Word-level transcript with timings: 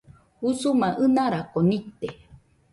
Usuma 0.49 0.87
ɨnarako 1.03 1.59
nite 1.69 2.07